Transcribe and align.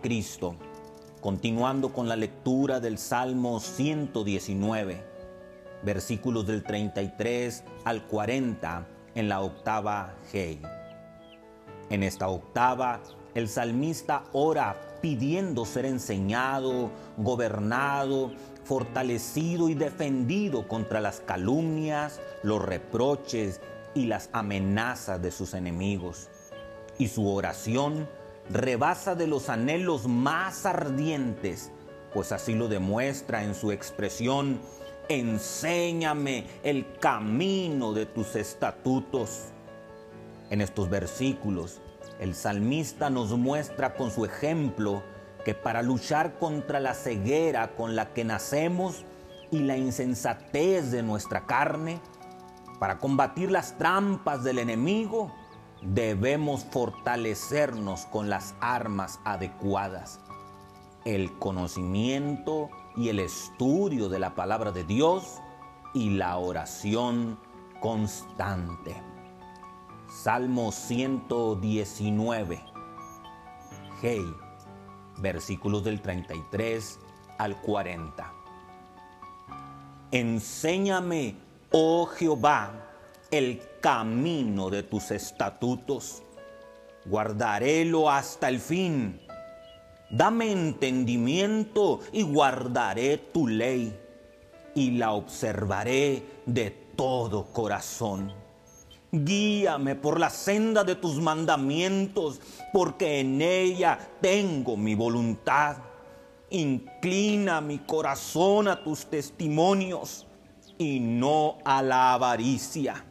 Cristo, 0.00 0.54
continuando 1.20 1.92
con 1.92 2.08
la 2.08 2.16
lectura 2.16 2.80
del 2.80 2.98
Salmo 2.98 3.60
119, 3.60 5.04
versículos 5.82 6.46
del 6.46 6.62
33 6.62 7.62
al 7.84 8.06
40 8.06 8.86
en 9.14 9.28
la 9.28 9.42
octava 9.42 10.14
G. 10.32 10.58
En 11.90 12.02
esta 12.02 12.28
octava, 12.28 13.00
el 13.34 13.48
salmista 13.48 14.24
ora 14.32 14.98
pidiendo 15.02 15.66
ser 15.66 15.84
enseñado, 15.84 16.90
gobernado, 17.18 18.32
fortalecido 18.64 19.68
y 19.68 19.74
defendido 19.74 20.66
contra 20.66 21.00
las 21.00 21.20
calumnias, 21.20 22.20
los 22.42 22.62
reproches 22.62 23.60
y 23.94 24.06
las 24.06 24.30
amenazas 24.32 25.20
de 25.20 25.30
sus 25.30 25.52
enemigos. 25.54 26.28
Y 26.98 27.08
su 27.08 27.28
oración 27.28 28.06
rebasa 28.50 29.14
de 29.14 29.26
los 29.26 29.48
anhelos 29.48 30.06
más 30.06 30.66
ardientes, 30.66 31.70
pues 32.12 32.32
así 32.32 32.54
lo 32.54 32.68
demuestra 32.68 33.44
en 33.44 33.54
su 33.54 33.72
expresión, 33.72 34.60
enséñame 35.08 36.46
el 36.62 36.98
camino 36.98 37.92
de 37.92 38.06
tus 38.06 38.36
estatutos. 38.36 39.46
En 40.50 40.60
estos 40.60 40.90
versículos, 40.90 41.80
el 42.20 42.34
salmista 42.34 43.10
nos 43.10 43.30
muestra 43.30 43.94
con 43.94 44.10
su 44.10 44.24
ejemplo 44.24 45.02
que 45.44 45.54
para 45.54 45.82
luchar 45.82 46.38
contra 46.38 46.78
la 46.78 46.94
ceguera 46.94 47.74
con 47.74 47.96
la 47.96 48.12
que 48.12 48.24
nacemos 48.24 49.04
y 49.50 49.60
la 49.60 49.76
insensatez 49.76 50.90
de 50.90 51.02
nuestra 51.02 51.46
carne, 51.46 52.00
para 52.78 52.98
combatir 52.98 53.50
las 53.50 53.76
trampas 53.78 54.44
del 54.44 54.58
enemigo, 54.58 55.32
debemos 55.82 56.64
fortalecernos 56.64 58.06
con 58.06 58.30
las 58.30 58.54
armas 58.60 59.20
adecuadas, 59.24 60.20
el 61.04 61.36
conocimiento 61.38 62.70
y 62.96 63.08
el 63.08 63.18
estudio 63.18 64.08
de 64.08 64.18
la 64.20 64.34
palabra 64.34 64.70
de 64.70 64.84
Dios 64.84 65.38
y 65.94 66.10
la 66.10 66.38
oración 66.38 67.38
constante. 67.80 69.02
Salmo 70.08 70.70
119. 70.72 72.62
Hey, 74.00 74.24
versículos 75.18 75.82
del 75.84 76.00
33 76.00 77.00
al 77.38 77.60
40. 77.60 78.32
Enséñame, 80.10 81.36
oh 81.70 82.06
Jehová, 82.06 82.91
el 83.32 83.62
camino 83.80 84.68
de 84.68 84.82
tus 84.82 85.10
estatutos. 85.10 86.22
Guardarélo 87.06 88.08
hasta 88.10 88.48
el 88.48 88.60
fin. 88.60 89.20
Dame 90.10 90.52
entendimiento 90.52 92.00
y 92.12 92.22
guardaré 92.22 93.16
tu 93.16 93.48
ley 93.48 93.98
y 94.74 94.92
la 94.92 95.12
observaré 95.12 96.22
de 96.44 96.70
todo 96.94 97.46
corazón. 97.46 98.34
Guíame 99.10 99.94
por 99.94 100.20
la 100.20 100.28
senda 100.28 100.84
de 100.84 100.94
tus 100.94 101.16
mandamientos, 101.16 102.40
porque 102.72 103.20
en 103.20 103.40
ella 103.40 103.98
tengo 104.20 104.76
mi 104.76 104.94
voluntad. 104.94 105.78
Inclina 106.50 107.62
mi 107.62 107.78
corazón 107.78 108.68
a 108.68 108.84
tus 108.84 109.06
testimonios 109.06 110.26
y 110.76 111.00
no 111.00 111.56
a 111.64 111.82
la 111.82 112.12
avaricia. 112.12 113.06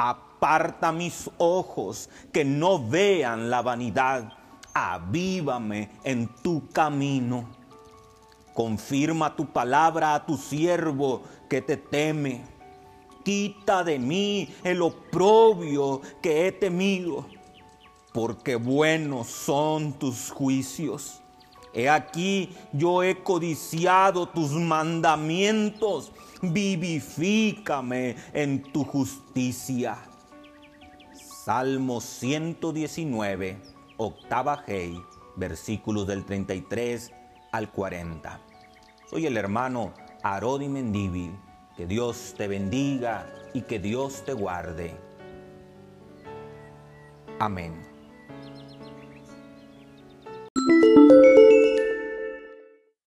Aparta 0.00 0.92
mis 0.92 1.28
ojos 1.38 2.08
que 2.32 2.44
no 2.44 2.78
vean 2.78 3.50
la 3.50 3.62
vanidad. 3.62 4.32
Avívame 4.72 5.90
en 6.04 6.28
tu 6.40 6.68
camino. 6.68 7.48
Confirma 8.54 9.34
tu 9.34 9.46
palabra 9.46 10.14
a 10.14 10.24
tu 10.24 10.36
siervo 10.36 11.24
que 11.48 11.62
te 11.62 11.76
teme. 11.76 12.44
Quita 13.24 13.82
de 13.82 13.98
mí 13.98 14.48
el 14.62 14.82
oprobio 14.82 16.00
que 16.22 16.46
he 16.46 16.52
temido, 16.52 17.26
porque 18.12 18.54
buenos 18.54 19.26
son 19.26 19.94
tus 19.94 20.30
juicios. 20.30 21.20
He 21.72 21.88
aquí 21.88 22.50
yo 22.72 23.02
he 23.02 23.22
codiciado 23.22 24.28
tus 24.28 24.52
mandamientos 24.52 26.12
vivifícame 26.42 28.16
en 28.32 28.62
tu 28.62 28.84
justicia. 28.84 29.98
Salmo 31.44 32.00
119, 32.00 33.58
octava 33.96 34.64
G, 34.66 35.02
versículos 35.36 36.06
del 36.06 36.24
33 36.24 37.10
al 37.52 37.70
40. 37.70 38.40
Soy 39.08 39.26
el 39.26 39.36
hermano 39.36 39.94
Arodi 40.22 40.68
Mendívil. 40.68 41.32
Que 41.76 41.86
Dios 41.86 42.34
te 42.36 42.48
bendiga 42.48 43.32
y 43.54 43.62
que 43.62 43.78
Dios 43.78 44.24
te 44.24 44.32
guarde. 44.32 44.96
Amén. 47.38 47.87